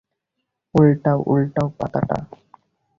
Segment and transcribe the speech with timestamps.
[0.75, 2.17] উল্টাও, উল্টাও পাতাটা।